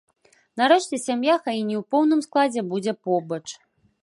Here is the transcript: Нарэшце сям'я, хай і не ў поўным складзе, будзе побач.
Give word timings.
Нарэшце 0.61 0.99
сям'я, 1.07 1.35
хай 1.43 1.55
і 1.61 1.67
не 1.69 1.75
ў 1.83 1.83
поўным 1.97 2.19
складзе, 2.27 2.61
будзе 2.73 2.97
побач. 3.09 3.45